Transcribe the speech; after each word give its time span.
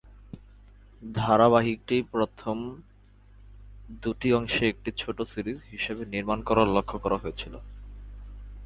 ধারাবাহিকটি 1.01 1.97
প্রথমে 2.11 2.69
দুটি 4.03 4.29
অংশে 4.33 4.63
একটি 4.67 4.89
ছোট 4.97 5.17
সিরিজ 5.31 5.59
হিসাবে 5.71 6.03
নির্মাণ 6.05 6.39
করার 6.41 6.67
লক্ষ্য 6.67 6.97
করা 6.99 7.17
হয়েছিল। 7.17 7.53